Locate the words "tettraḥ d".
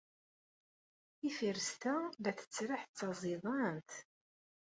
2.37-2.93